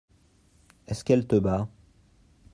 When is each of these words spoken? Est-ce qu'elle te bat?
Est-ce 0.87 1.03
qu'elle 1.03 1.27
te 1.27 1.35
bat? 1.35 1.69